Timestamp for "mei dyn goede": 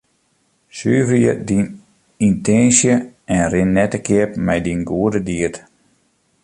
4.45-5.19